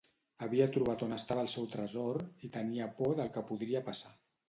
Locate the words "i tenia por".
2.49-3.17